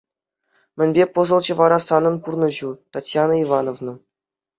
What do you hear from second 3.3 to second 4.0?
Ивановна?